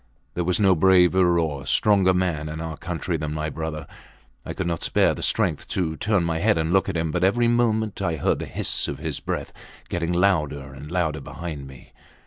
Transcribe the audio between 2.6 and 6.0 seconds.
country than my brother. I could not spare the strength to